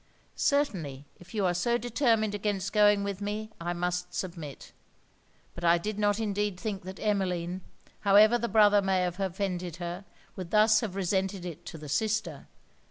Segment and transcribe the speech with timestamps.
[0.35, 4.71] Certainly if you are so determined against going with me, I must submit.
[5.53, 7.61] But I did not indeed think that Emmeline,
[7.99, 12.47] however the brother may have offended her, would thus have resented it to the sister.'